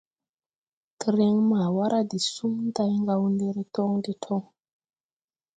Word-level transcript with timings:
Tren 1.01 1.35
ma 1.49 1.61
wara 1.75 1.99
de 2.11 2.17
suŋ 2.33 2.55
day 2.75 2.93
Gawndere 3.07 3.63
tɔŋ 3.73 3.91
de 4.03 4.13
toŋ. 4.23 4.41